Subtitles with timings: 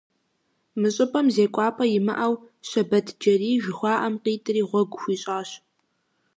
[0.79, 2.33] Мы щӀыпӀэм зекӀуапӀэ имыӀэу
[2.69, 5.49] Щэбэтджэрий жыхуаӀэм къитӀри, гъуэгу хуищӀащ.